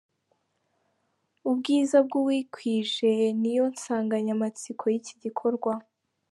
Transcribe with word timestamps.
Ubwiza 1.49 1.97
bw'uwikwije 2.05 3.11
ni 3.41 3.51
yo 3.57 3.65
nsanganyamatsiko 3.73 4.83
y'iki 4.93 5.15
gikorwa. 5.23 5.73